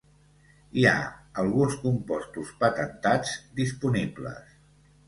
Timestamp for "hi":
0.83-0.87